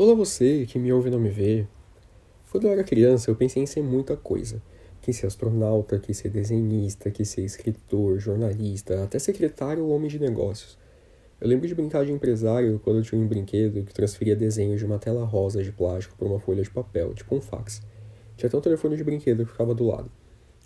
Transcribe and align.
Olá 0.00 0.14
você 0.14 0.64
que 0.64 0.78
me 0.78 0.92
ouve 0.92 1.08
e 1.08 1.10
não 1.10 1.18
me 1.18 1.28
vê. 1.28 1.66
Quando 2.52 2.68
eu 2.68 2.70
era 2.70 2.84
criança, 2.84 3.28
eu 3.28 3.34
pensei 3.34 3.64
em 3.64 3.66
ser 3.66 3.82
muita 3.82 4.16
coisa. 4.16 4.62
Quis 5.02 5.16
ser 5.16 5.26
astronauta, 5.26 5.98
quis 5.98 6.16
ser 6.16 6.28
desenhista, 6.28 7.10
quis 7.10 7.28
ser 7.28 7.42
escritor, 7.42 8.16
jornalista, 8.20 9.02
até 9.02 9.18
secretário 9.18 9.84
ou 9.84 9.90
homem 9.90 10.08
de 10.08 10.20
negócios. 10.20 10.78
Eu 11.40 11.48
lembro 11.48 11.66
de 11.66 11.74
brincar 11.74 12.04
de 12.06 12.12
empresário 12.12 12.80
quando 12.84 12.98
eu 12.98 13.02
tinha 13.02 13.20
um 13.20 13.26
brinquedo 13.26 13.84
que 13.84 13.92
transferia 13.92 14.36
desenhos 14.36 14.78
de 14.78 14.86
uma 14.86 15.00
tela 15.00 15.24
rosa 15.24 15.64
de 15.64 15.72
plástico 15.72 16.16
para 16.16 16.28
uma 16.28 16.38
folha 16.38 16.62
de 16.62 16.70
papel, 16.70 17.12
tipo 17.12 17.34
um 17.34 17.40
fax. 17.40 17.82
Tinha 18.36 18.46
até 18.46 18.56
um 18.56 18.60
telefone 18.60 18.96
de 18.96 19.02
brinquedo 19.02 19.44
que 19.44 19.50
ficava 19.50 19.74
do 19.74 19.84
lado. 19.84 20.08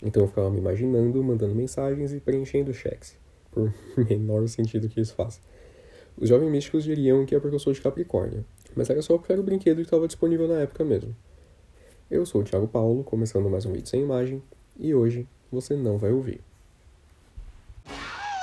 Então 0.03 0.25
eu 0.25 0.29
ficava 0.29 0.51
me 0.51 0.59
imaginando, 0.59 1.25
mandando 1.25 1.55
mensagens 1.55 2.13
e 2.13 2.21
preenchendo 2.21 2.75
cheques. 2.75 3.17
Por 3.51 3.73
menor 3.97 4.47
sentido 4.47 4.91
que 4.91 5.01
isso 5.01 5.15
faça. 5.15 5.41
Os 6.19 6.29
jovens 6.29 6.51
místicos 6.51 6.85
diriam 6.85 7.25
que 7.25 7.35
é 7.35 7.41
porque 7.41 7.55
eu 7.55 7.59
sou 7.59 7.73
de 7.73 7.81
Capricórnio, 7.81 8.45
mas 8.77 8.91
era 8.91 9.03
só 9.03 9.17
porque 9.17 9.33
era 9.33 9.41
o 9.41 9.45
brinquedo 9.45 9.77
que 9.77 9.83
estava 9.83 10.07
disponível 10.07 10.49
na 10.49 10.61
época 10.61 10.85
mesmo. 10.85 11.15
Eu 12.11 12.27
sou 12.27 12.43
o 12.43 12.45
Thiago 12.45 12.69
Paulo, 12.69 13.03
começando 13.05 13.49
mais 13.49 13.65
um 13.65 13.73
vídeo 13.73 13.89
sem 13.89 14.03
imagem, 14.03 14.43
e 14.79 14.95
hoje 14.95 15.27
você 15.51 15.75
não 15.77 15.99
vai 15.99 16.13
ouvir. 16.13 16.41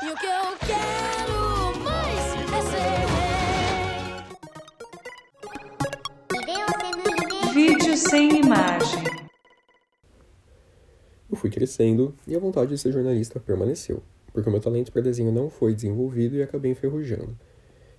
E 0.04 0.10
o 0.10 0.16
que 0.16 0.26
eu 0.26 0.58
quero 0.66 1.80
mais 1.84 2.34
é 2.34 2.62
ser 2.62 3.10
Vídeo 7.54 7.98
sem 7.98 8.40
imagem. 8.40 9.04
Eu 11.30 11.36
fui 11.36 11.50
crescendo 11.50 12.16
e 12.26 12.36
a 12.36 12.40
vontade 12.40 12.70
de 12.70 12.78
ser 12.78 12.92
jornalista 12.92 13.40
permaneceu, 13.40 14.02
porque 14.34 14.50
o 14.50 14.52
meu 14.52 14.62
talento 14.62 14.92
para 14.92 15.02
desenho 15.02 15.32
não 15.32 15.50
foi 15.50 15.74
desenvolvido 15.76 16.36
e 16.36 16.42
acabei 16.42 16.72
enferrujando. 16.72 17.38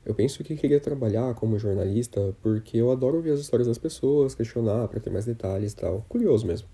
Eu 0.04 0.14
penso 0.14 0.42
que 0.42 0.56
queria 0.56 0.80
trabalhar 0.80 1.34
como 1.34 1.58
jornalista 1.58 2.34
porque 2.42 2.78
eu 2.78 2.90
adoro 2.90 3.16
ouvir 3.16 3.32
as 3.32 3.40
histórias 3.40 3.68
das 3.68 3.76
pessoas, 3.76 4.34
questionar 4.34 4.88
para 4.88 4.98
ter 4.98 5.10
mais 5.10 5.26
detalhes 5.26 5.72
e 5.72 5.76
tal, 5.76 6.06
curioso 6.08 6.46
mesmo. 6.46 6.68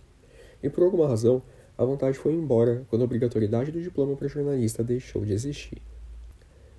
E 0.62 0.70
por 0.70 0.84
alguma 0.84 1.08
razão, 1.08 1.42
a 1.76 1.84
vontade 1.84 2.16
foi 2.16 2.32
embora 2.32 2.86
quando 2.88 3.02
a 3.02 3.04
obrigatoriedade 3.04 3.72
do 3.72 3.82
diploma 3.82 4.14
para 4.14 4.28
jornalista 4.28 4.84
deixou 4.84 5.24
de 5.24 5.32
existir. 5.32 5.82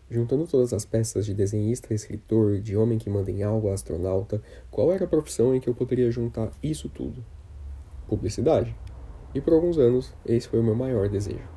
Juntando 0.10 0.48
todas 0.48 0.72
as 0.72 0.86
peças 0.86 1.26
de 1.26 1.34
desenhista, 1.34 1.94
escritor, 1.94 2.60
de 2.60 2.78
homem 2.78 2.98
que 2.98 3.10
manda 3.10 3.30
em 3.30 3.44
algo, 3.44 3.70
astronauta, 3.70 4.42
qual 4.72 4.94
era 4.94 5.04
a 5.04 5.08
profissão 5.08 5.54
em 5.54 5.60
que 5.60 5.68
eu 5.68 5.76
poderia 5.76 6.10
juntar 6.10 6.50
isso 6.64 6.88
tudo? 6.88 7.24
Publicidade. 8.08 8.74
E 9.36 9.42
por 9.42 9.52
alguns 9.52 9.78
anos, 9.78 10.14
esse 10.26 10.48
foi 10.48 10.62
o 10.62 10.64
meu 10.64 10.76
maior 10.76 11.10
desejo. 11.10 11.57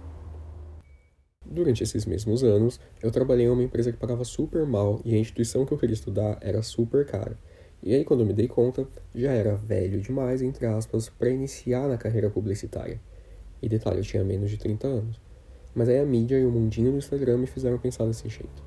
Durante 1.52 1.82
esses 1.82 2.06
mesmos 2.06 2.44
anos, 2.44 2.78
eu 3.02 3.10
trabalhei 3.10 3.46
em 3.46 3.48
uma 3.48 3.64
empresa 3.64 3.90
que 3.90 3.98
pagava 3.98 4.22
super 4.22 4.64
mal 4.64 5.00
e 5.04 5.16
a 5.16 5.18
instituição 5.18 5.66
que 5.66 5.72
eu 5.72 5.78
queria 5.78 5.94
estudar 5.94 6.38
era 6.40 6.62
super 6.62 7.04
cara. 7.04 7.36
E 7.82 7.92
aí, 7.92 8.04
quando 8.04 8.20
eu 8.20 8.26
me 8.26 8.32
dei 8.32 8.46
conta, 8.46 8.86
já 9.12 9.32
era 9.32 9.56
velho 9.56 10.00
demais, 10.00 10.42
entre 10.42 10.64
aspas, 10.66 11.08
para 11.08 11.28
iniciar 11.28 11.88
na 11.88 11.96
carreira 11.96 12.30
publicitária. 12.30 13.00
E 13.60 13.68
detalhe, 13.68 13.98
eu 13.98 14.04
tinha 14.04 14.22
menos 14.22 14.48
de 14.48 14.58
30 14.58 14.86
anos. 14.86 15.20
Mas 15.74 15.88
aí 15.88 15.98
a 15.98 16.06
mídia 16.06 16.38
e 16.38 16.44
o 16.44 16.52
mundinho 16.52 16.92
do 16.92 16.98
Instagram 16.98 17.38
me 17.38 17.48
fizeram 17.48 17.78
pensar 17.78 18.06
desse 18.06 18.28
jeito. 18.28 18.62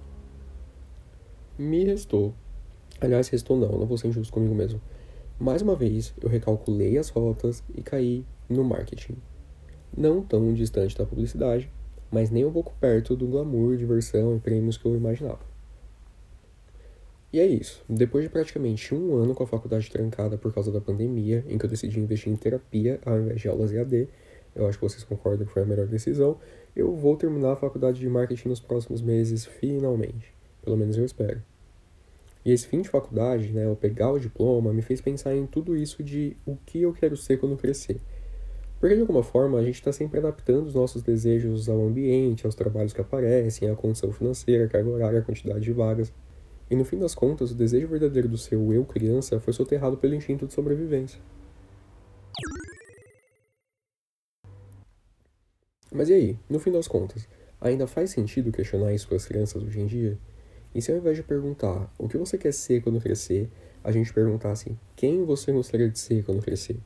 Me 1.58 1.86
restou. 1.86 2.34
Aliás, 3.00 3.30
restou 3.30 3.56
não, 3.56 3.80
não 3.80 3.86
vou 3.86 3.98
ser 3.98 4.10
injusto 4.10 4.34
comigo 4.34 4.54
mesmo. 4.54 4.82
Mais 5.40 5.62
uma 5.62 5.76
vez, 5.76 6.14
eu 6.22 6.28
recalculei 6.28 6.98
as 6.98 7.08
rotas 7.08 7.64
e 7.74 7.82
caí 7.82 8.26
no 8.50 8.64
marketing. 8.64 9.16
Não 9.96 10.22
tão 10.22 10.54
distante 10.54 10.98
da 10.98 11.06
publicidade, 11.06 11.70
mas 12.14 12.30
nem 12.30 12.46
um 12.46 12.52
pouco 12.52 12.74
perto 12.80 13.16
do 13.16 13.26
glamour, 13.26 13.76
diversão 13.76 14.38
e 14.38 14.40
prêmios 14.40 14.78
que 14.78 14.86
eu 14.86 14.96
imaginava. 14.96 15.40
E 17.34 17.40
é 17.40 17.48
isso. 17.48 17.84
Depois 17.90 18.24
de 18.24 18.30
praticamente 18.30 18.94
um 18.94 19.16
ano 19.16 19.34
com 19.34 19.42
a 19.42 19.48
faculdade 19.48 19.90
trancada 19.90 20.38
por 20.38 20.54
causa 20.54 20.72
da 20.72 20.80
pandemia, 20.80 21.44
em 21.50 21.58
que 21.58 21.66
eu 21.66 21.70
decidi 21.70 22.00
investir 22.00 22.32
em 22.32 22.36
terapia 22.36 23.00
ao 23.04 23.20
invés 23.20 23.42
de 23.42 23.48
aulas 23.48 23.74
EAD, 23.74 24.08
eu 24.56 24.68
acho 24.68 24.78
que 24.78 24.84
vocês 24.84 25.04
concordam 25.04 25.48
que 25.48 25.52
foi 25.52 25.64
a 25.64 25.66
melhor 25.66 25.88
decisão, 25.88 26.38
eu 26.76 26.96
vou 26.96 27.18
terminar 27.18 27.54
a 27.54 27.56
faculdade 27.56 28.00
de 28.00 28.08
marketing 28.08 28.50
nos 28.50 28.60
próximos 28.60 29.02
meses, 29.02 29.46
finalmente. 29.46 30.32
Pelo 30.64 30.78
menos 30.78 30.96
eu 30.96 31.04
espero. 31.04 31.42
E 32.46 32.52
esse 32.52 32.68
fim 32.68 32.84
de 32.84 32.90
faculdade, 32.90 33.52
né, 33.52 33.66
ao 33.66 33.76
pegar 33.76 34.12
o 34.12 34.20
diploma, 34.20 34.72
me 34.72 34.84
fez 34.84 35.02
pensar 35.02 35.36
em 35.36 35.48
tudo 35.48 35.76
isso 35.76 36.04
de 36.04 36.38
o 36.46 36.56
que 36.64 36.84
eu 36.84 36.94
quero 36.94 37.18
ser 37.18 37.38
quando 37.38 37.58
crescer. 37.58 38.00
Porque 38.84 38.96
de 38.96 39.02
alguma 39.02 39.24
forma 39.24 39.58
a 39.58 39.64
gente 39.64 39.76
está 39.76 39.94
sempre 39.94 40.20
adaptando 40.20 40.66
os 40.66 40.76
nossos 40.76 41.02
desejos 41.02 41.70
ao 41.70 41.88
ambiente, 41.88 42.46
aos 42.46 42.54
trabalhos 42.54 42.92
que 42.92 43.00
aparecem, 43.00 43.70
à 43.70 43.76
condição 43.78 44.12
financeira, 44.12 44.68
carga 44.68 44.90
horária, 44.90 45.20
a 45.20 45.22
quantidade 45.22 45.62
de 45.62 45.72
vagas. 45.72 46.12
E 46.70 46.76
no 46.76 46.84
fim 46.84 47.00
das 47.00 47.16
contas, 47.16 47.52
o 47.52 47.56
desejo 47.56 47.88
verdadeiro 47.88 48.28
do 48.28 48.38
seu 48.38 48.74
eu 48.74 48.84
criança 48.84 49.40
foi 49.40 49.54
soterrado 49.54 49.96
pelo 49.96 50.16
instinto 50.16 50.46
de 50.46 50.54
sobrevivência. 50.54 51.18
Mas 55.90 56.10
e 56.10 56.14
aí, 56.14 56.40
no 56.50 56.60
fim 56.60 56.74
das 56.74 56.86
contas, 56.86 57.26
ainda 57.62 57.88
faz 57.88 58.10
sentido 58.10 58.52
questionar 58.52 58.94
isso 58.94 59.08
com 59.08 59.16
as 59.16 59.26
crianças 59.26 59.64
hoje 59.64 59.80
em 59.80 59.86
dia? 59.86 60.20
E 60.76 60.82
se 60.82 60.92
ao 60.92 60.98
invés 60.98 61.16
de 61.16 61.24
perguntar 61.24 61.90
o 61.98 62.10
que 62.10 62.18
você 62.18 62.38
quer 62.38 62.52
ser 62.52 62.84
quando 62.84 63.00
crescer, 63.00 63.50
a 63.82 63.94
gente 63.94 64.14
perguntasse 64.14 64.78
quem 64.94 65.24
você 65.24 65.54
gostaria 65.54 65.88
de 65.88 65.98
ser 65.98 66.26
quando 66.26 66.42
crescer? 66.42 66.82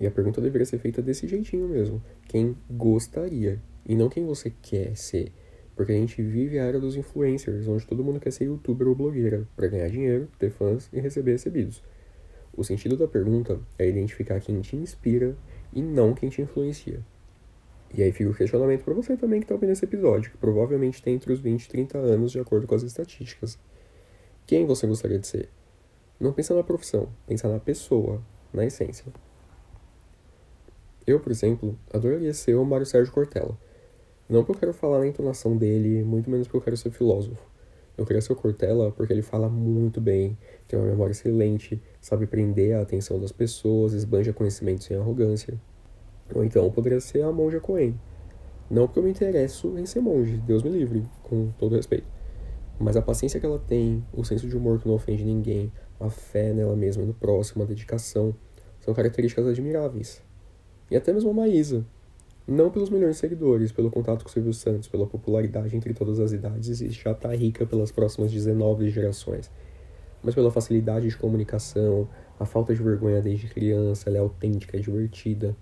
E 0.00 0.06
a 0.06 0.10
pergunta 0.10 0.40
deveria 0.40 0.64
ser 0.64 0.78
feita 0.78 1.02
desse 1.02 1.28
jeitinho 1.28 1.68
mesmo. 1.68 2.02
Quem 2.26 2.56
gostaria 2.70 3.60
e 3.86 3.94
não 3.94 4.08
quem 4.08 4.24
você 4.24 4.50
quer 4.62 4.96
ser. 4.96 5.30
Porque 5.76 5.92
a 5.92 5.94
gente 5.94 6.22
vive 6.22 6.58
a 6.58 6.64
era 6.64 6.80
dos 6.80 6.96
influencers, 6.96 7.68
onde 7.68 7.86
todo 7.86 8.02
mundo 8.02 8.18
quer 8.18 8.32
ser 8.32 8.44
youtuber 8.44 8.88
ou 8.88 8.94
blogueira 8.94 9.46
para 9.54 9.68
ganhar 9.68 9.88
dinheiro, 9.88 10.28
ter 10.38 10.50
fãs 10.50 10.88
e 10.92 11.00
receber 11.00 11.32
recebidos. 11.32 11.82
O 12.56 12.64
sentido 12.64 12.96
da 12.96 13.06
pergunta 13.06 13.60
é 13.78 13.88
identificar 13.88 14.40
quem 14.40 14.60
te 14.60 14.74
inspira 14.74 15.36
e 15.72 15.82
não 15.82 16.14
quem 16.14 16.28
te 16.28 16.42
influencia. 16.42 17.00
E 17.92 18.02
aí 18.02 18.12
fica 18.12 18.30
o 18.30 18.34
questionamento 18.34 18.84
para 18.84 18.94
você 18.94 19.16
também 19.16 19.40
que 19.40 19.44
está 19.44 19.54
ouvindo 19.54 19.72
esse 19.72 19.84
episódio, 19.84 20.30
que 20.30 20.38
provavelmente 20.38 21.02
tem 21.02 21.14
entre 21.14 21.32
os 21.32 21.40
20 21.40 21.64
e 21.64 21.68
30 21.68 21.98
anos, 21.98 22.32
de 22.32 22.40
acordo 22.40 22.66
com 22.66 22.74
as 22.74 22.82
estatísticas. 22.82 23.58
Quem 24.46 24.64
você 24.66 24.86
gostaria 24.86 25.18
de 25.18 25.26
ser? 25.26 25.48
Não 26.18 26.32
pensa 26.32 26.54
na 26.54 26.62
profissão, 26.62 27.08
pensa 27.26 27.48
na 27.48 27.58
pessoa, 27.58 28.22
na 28.52 28.64
essência. 28.64 29.06
Eu, 31.10 31.18
por 31.18 31.32
exemplo, 31.32 31.76
adoraria 31.92 32.32
ser 32.32 32.54
o 32.54 32.64
Mário 32.64 32.86
Sérgio 32.86 33.12
Cortella. 33.12 33.58
Não 34.28 34.44
porque 34.44 34.52
eu 34.52 34.60
quero 34.60 34.72
falar 34.72 35.00
na 35.00 35.08
entonação 35.08 35.56
dele, 35.56 36.04
muito 36.04 36.30
menos 36.30 36.46
porque 36.46 36.58
eu 36.58 36.62
quero 36.62 36.76
ser 36.76 36.92
filósofo. 36.92 37.42
Eu 37.98 38.06
queria 38.06 38.22
ser 38.22 38.32
o 38.32 38.36
Cortella 38.36 38.92
porque 38.92 39.12
ele 39.12 39.20
fala 39.20 39.48
muito 39.48 40.00
bem, 40.00 40.38
tem 40.68 40.78
uma 40.78 40.86
memória 40.86 41.10
excelente, 41.10 41.82
sabe 42.00 42.28
prender 42.28 42.76
a 42.76 42.82
atenção 42.82 43.18
das 43.18 43.32
pessoas, 43.32 43.92
esbanja 43.92 44.32
conhecimento 44.32 44.84
sem 44.84 44.96
arrogância. 44.96 45.60
Ou 46.32 46.44
então 46.44 46.64
eu 46.64 46.70
poderia 46.70 47.00
ser 47.00 47.22
a 47.22 47.32
monja 47.32 47.58
Coen. 47.58 47.98
Não 48.70 48.86
porque 48.86 49.00
eu 49.00 49.02
me 49.02 49.10
interesso 49.10 49.76
em 49.76 49.86
ser 49.86 50.00
monge, 50.00 50.36
Deus 50.36 50.62
me 50.62 50.70
livre, 50.70 51.04
com 51.24 51.50
todo 51.58 51.74
respeito. 51.74 52.06
Mas 52.78 52.96
a 52.96 53.02
paciência 53.02 53.40
que 53.40 53.46
ela 53.46 53.58
tem, 53.58 54.06
o 54.12 54.22
senso 54.22 54.48
de 54.48 54.56
humor 54.56 54.78
que 54.78 54.86
não 54.86 54.94
ofende 54.94 55.24
ninguém, 55.24 55.72
a 55.98 56.08
fé 56.08 56.52
nela 56.54 56.76
mesma 56.76 57.02
e 57.02 57.06
no 57.06 57.14
próximo, 57.14 57.64
a 57.64 57.66
dedicação, 57.66 58.32
são 58.78 58.94
características 58.94 59.48
admiráveis. 59.48 60.29
E 60.90 60.96
até 60.96 61.12
mesmo 61.12 61.30
a 61.30 61.34
Maísa. 61.34 61.86
Não 62.48 62.68
pelos 62.68 62.90
milhões 62.90 63.14
de 63.14 63.20
seguidores, 63.20 63.70
pelo 63.70 63.90
contato 63.90 64.24
com 64.24 64.28
o 64.28 64.32
Silvio 64.32 64.52
Santos, 64.52 64.88
pela 64.88 65.06
popularidade 65.06 65.76
entre 65.76 65.94
todas 65.94 66.18
as 66.18 66.32
idades 66.32 66.80
e 66.80 66.90
já 66.90 67.14
tá 67.14 67.32
rica 67.32 67.64
pelas 67.64 67.92
próximas 67.92 68.32
19 68.32 68.90
gerações. 68.90 69.50
Mas 70.20 70.34
pela 70.34 70.50
facilidade 70.50 71.08
de 71.08 71.16
comunicação, 71.16 72.08
a 72.40 72.44
falta 72.44 72.74
de 72.74 72.82
vergonha 72.82 73.22
desde 73.22 73.46
criança, 73.46 74.10
ela 74.10 74.18
é 74.18 74.20
autêntica, 74.20 74.76
é 74.76 74.80
divertida. 74.80 75.54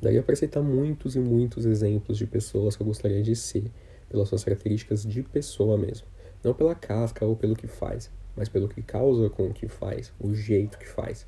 Daria 0.00 0.22
para 0.22 0.36
citar 0.36 0.62
muitos 0.62 1.16
e 1.16 1.18
muitos 1.18 1.66
exemplos 1.66 2.16
de 2.16 2.26
pessoas 2.26 2.76
que 2.76 2.82
eu 2.82 2.86
gostaria 2.86 3.22
de 3.22 3.34
ser, 3.34 3.72
pelas 4.08 4.28
suas 4.28 4.44
características 4.44 5.04
de 5.04 5.22
pessoa 5.22 5.76
mesmo. 5.76 6.06
Não 6.44 6.54
pela 6.54 6.74
casca 6.74 7.26
ou 7.26 7.34
pelo 7.34 7.56
que 7.56 7.66
faz, 7.66 8.08
mas 8.36 8.48
pelo 8.48 8.68
que 8.68 8.82
causa 8.82 9.28
com 9.28 9.48
o 9.48 9.52
que 9.52 9.66
faz, 9.66 10.12
o 10.20 10.32
jeito 10.32 10.78
que 10.78 10.88
faz. 10.88 11.26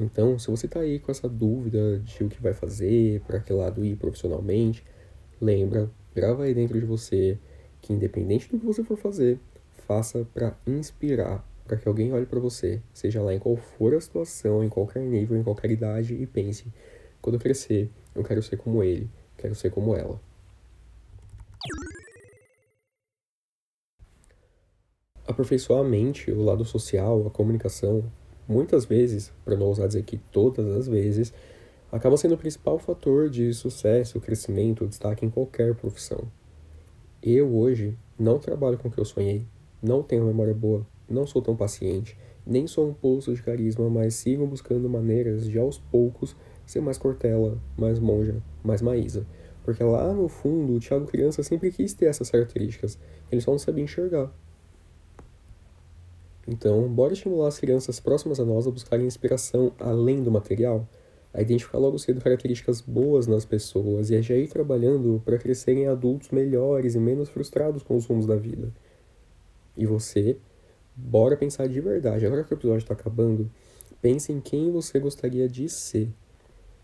Então, 0.00 0.38
se 0.38 0.48
você 0.48 0.66
está 0.66 0.78
aí 0.78 1.00
com 1.00 1.10
essa 1.10 1.28
dúvida 1.28 1.98
de 1.98 2.22
o 2.22 2.28
que 2.28 2.40
vai 2.40 2.54
fazer, 2.54 3.20
para 3.26 3.40
que 3.40 3.52
lado 3.52 3.84
ir 3.84 3.96
profissionalmente, 3.96 4.84
lembra, 5.40 5.90
grava 6.14 6.44
aí 6.44 6.54
dentro 6.54 6.78
de 6.78 6.86
você 6.86 7.36
que 7.82 7.92
independente 7.92 8.48
do 8.48 8.60
que 8.60 8.64
você 8.64 8.84
for 8.84 8.96
fazer, 8.96 9.40
faça 9.88 10.24
para 10.32 10.56
inspirar, 10.64 11.44
para 11.66 11.76
que 11.76 11.88
alguém 11.88 12.12
olhe 12.12 12.26
para 12.26 12.38
você, 12.38 12.80
seja 12.94 13.20
lá 13.20 13.34
em 13.34 13.40
qual 13.40 13.56
for 13.56 13.92
a 13.92 14.00
situação, 14.00 14.62
em 14.62 14.68
qualquer 14.68 15.02
nível, 15.02 15.36
em 15.36 15.42
qualquer 15.42 15.72
idade 15.72 16.14
e 16.14 16.26
pense: 16.26 16.72
quando 17.20 17.34
eu 17.34 17.40
crescer, 17.40 17.90
eu 18.14 18.22
quero 18.22 18.40
ser 18.40 18.56
como 18.56 18.84
ele, 18.84 19.10
quero 19.36 19.56
ser 19.56 19.70
como 19.70 19.96
ela. 19.96 20.20
Aperfeiçoar 25.26 25.80
a 25.80 25.84
mente, 25.84 26.30
o 26.30 26.42
lado 26.42 26.64
social, 26.64 27.26
a 27.26 27.30
comunicação, 27.30 28.10
muitas 28.48 28.86
vezes, 28.86 29.30
para 29.44 29.56
não 29.56 29.70
usar 29.70 29.86
dizer 29.86 30.02
que 30.02 30.16
todas 30.16 30.66
as 30.68 30.88
vezes, 30.88 31.32
acaba 31.92 32.16
sendo 32.16 32.34
o 32.34 32.38
principal 32.38 32.78
fator 32.78 33.28
de 33.28 33.52
sucesso, 33.52 34.20
crescimento, 34.20 34.86
destaque 34.86 35.26
em 35.26 35.30
qualquer 35.30 35.74
profissão. 35.74 36.24
Eu 37.22 37.54
hoje 37.54 37.96
não 38.18 38.38
trabalho 38.38 38.78
com 38.78 38.88
o 38.88 38.90
que 38.90 38.98
eu 38.98 39.04
sonhei, 39.04 39.46
não 39.82 40.02
tenho 40.02 40.24
memória 40.24 40.54
boa, 40.54 40.86
Não 41.08 41.26
sou 41.26 41.40
tão 41.40 41.56
paciente, 41.56 42.18
nem 42.46 42.66
sou 42.66 42.86
um 42.88 42.92
poço 42.92 43.34
de 43.34 43.42
carisma, 43.42 43.88
mas 43.88 44.14
sigo 44.14 44.46
buscando 44.46 44.88
maneiras 44.90 45.46
de 45.46 45.58
aos 45.58 45.78
poucos 45.78 46.36
ser 46.66 46.80
mais 46.80 46.98
Cortella, 46.98 47.58
mais 47.78 47.98
Monja, 47.98 48.42
mais 48.62 48.82
Maísa. 48.82 49.26
Porque 49.64 49.82
lá 49.82 50.12
no 50.12 50.28
fundo, 50.28 50.74
o 50.74 50.80
Thiago 50.80 51.06
criança 51.06 51.42
sempre 51.42 51.70
quis 51.70 51.94
ter 51.94 52.06
essas 52.06 52.30
características, 52.30 52.98
ele 53.30 53.40
só 53.40 53.52
não 53.52 53.58
sabia 53.58 53.84
enxergar. 53.84 54.30
Então, 56.50 56.88
bora 56.88 57.12
estimular 57.12 57.48
as 57.48 57.58
crianças 57.60 58.00
próximas 58.00 58.40
a 58.40 58.44
nós 58.44 58.66
a 58.66 58.70
buscarem 58.70 59.06
inspiração 59.06 59.70
além 59.78 60.22
do 60.22 60.30
material, 60.30 60.88
a 61.32 61.42
identificar 61.42 61.76
logo 61.76 61.98
cedo 61.98 62.22
características 62.22 62.80
boas 62.80 63.26
nas 63.26 63.44
pessoas 63.44 64.08
e 64.08 64.16
a 64.16 64.22
já 64.22 64.34
ir 64.34 64.48
trabalhando 64.48 65.20
para 65.26 65.36
crescerem 65.36 65.86
adultos 65.86 66.30
melhores 66.30 66.94
e 66.94 66.98
menos 66.98 67.28
frustrados 67.28 67.82
com 67.82 67.94
os 67.96 68.06
rumos 68.06 68.24
da 68.24 68.34
vida. 68.34 68.72
E 69.76 69.84
você, 69.84 70.38
bora 70.96 71.36
pensar 71.36 71.68
de 71.68 71.82
verdade, 71.82 72.24
agora 72.24 72.42
que 72.42 72.54
o 72.54 72.56
episódio 72.56 72.78
está 72.78 72.94
acabando, 72.94 73.50
pense 74.00 74.32
em 74.32 74.40
quem 74.40 74.72
você 74.72 74.98
gostaria 74.98 75.46
de 75.46 75.68
ser. 75.68 76.08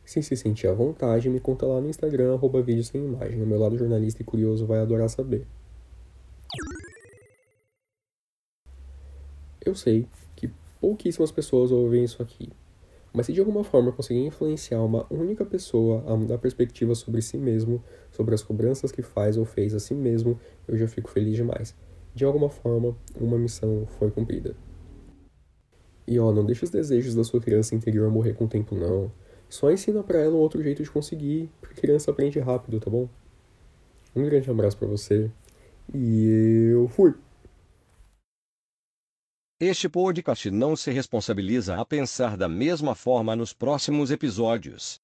Se 0.05 0.23
se 0.23 0.37
sentir 0.37 0.67
à 0.67 0.75
vontade, 0.75 1.31
me 1.31 1.41
conta 1.41 1.65
lá 1.65 1.81
no 1.81 1.89
Instagram, 1.89 2.35
arroba 2.35 2.61
vídeo 2.61 2.85
sem 2.85 3.03
imagem. 3.03 3.43
O 3.43 3.47
meu 3.47 3.59
lado 3.59 3.79
jornalista 3.79 4.21
e 4.21 4.25
curioso 4.27 4.67
vai 4.67 4.81
adorar 4.81 5.09
saber. 5.09 5.47
Eu 9.65 9.75
sei 9.75 10.07
que 10.37 10.51
pouquíssimas 10.81 11.33
pessoas 11.33 11.71
ouvem 11.71 12.05
isso 12.05 12.23
aqui, 12.23 12.51
mas 13.13 13.27
se 13.27 13.33
de 13.33 13.41
alguma 13.41 13.63
forma 13.63 13.89
eu 13.89 13.93
conseguir 13.93 14.27
influenciar 14.27 14.83
uma 14.83 15.07
única 15.09 15.45
pessoa 15.45 16.03
a 16.07 16.17
mudar 16.17 16.35
a 16.35 16.39
perspectiva 16.39 16.95
sobre 16.95 17.23
si 17.23 17.39
mesmo, 17.39 17.83
sobre 18.11 18.35
as 18.35 18.43
cobranças 18.43 18.91
que 18.91 19.03
faz 19.03 19.37
ou 19.37 19.45
fez 19.45 19.73
a 19.73 19.79
si 19.79 19.95
mesmo, 19.95 20.39
eu 20.67 20.77
já 20.77 20.89
fico 20.89 21.09
feliz 21.09 21.37
demais. 21.37 21.75
De 22.15 22.25
alguma 22.25 22.49
forma, 22.49 22.97
uma 23.21 23.39
missão 23.39 23.87
foi 23.99 24.11
cumprida. 24.11 24.57
E 26.07 26.19
ó, 26.19 26.33
não 26.33 26.45
deixe 26.45 26.65
os 26.65 26.71
desejos 26.71 27.15
da 27.15 27.25
sua 27.25 27.41
criança 27.41 27.75
interior 27.75 28.11
morrer 28.11 28.35
com 28.35 28.45
o 28.45 28.49
tempo 28.49 28.75
não. 28.75 29.11
Só 29.49 29.71
ensina 29.71 30.03
para 30.03 30.19
ela 30.19 30.35
um 30.35 30.41
outro 30.41 30.63
jeito 30.63 30.83
de 30.83 30.91
conseguir, 30.91 31.49
porque 31.61 31.81
criança 31.81 32.11
aprende 32.11 32.39
rápido, 32.41 32.81
tá 32.81 32.91
bom? 32.91 33.09
Um 34.15 34.25
grande 34.25 34.51
abraço 34.51 34.77
para 34.77 34.89
você 34.89 35.31
e 35.93 36.71
eu 36.73 36.89
fui. 36.89 37.15
Este 39.61 39.89
podcast 39.89 40.51
não 40.51 40.75
se 40.75 40.91
responsabiliza 40.91 41.81
a 41.81 41.85
pensar 41.85 42.37
da 42.37 42.49
mesma 42.49 42.93
forma 42.93 43.37
nos 43.37 43.53
próximos 43.53 44.11
episódios. 44.11 45.01